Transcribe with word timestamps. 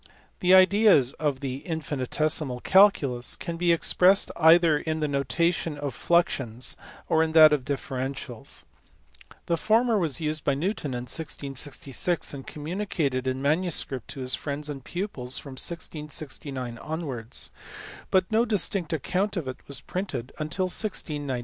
The 0.39 0.55
ideas 0.55 1.13
of 1.19 1.41
the 1.41 1.57
infinitesimal 1.59 2.59
calculus 2.61 3.35
can 3.35 3.55
be 3.55 3.71
expressed 3.71 4.31
either 4.35 4.79
in 4.79 4.99
the 4.99 5.07
notation 5.07 5.77
of 5.77 5.93
fluxions 5.93 6.75
or 7.07 7.21
in 7.21 7.33
that 7.33 7.53
of 7.53 7.63
differentials. 7.65 8.63
The 9.45 9.57
former 9.57 9.99
was 9.99 10.19
used 10.19 10.43
by 10.43 10.55
Newton 10.55 10.95
in 10.95 11.01
1666, 11.01 12.33
and 12.33 12.47
communicated 12.47 13.27
in 13.27 13.43
manuscript 13.43 14.07
to 14.07 14.21
his 14.21 14.33
friends 14.33 14.69
and 14.71 14.83
pupils 14.83 15.37
from 15.37 15.51
1669 15.51 16.79
onwards, 16.79 17.51
but 18.09 18.25
no 18.31 18.43
distinct 18.43 18.91
account 18.93 19.37
of 19.37 19.47
it 19.47 19.57
was 19.67 19.81
printed 19.81 20.29
till 20.39 20.65
1693. 20.65 21.39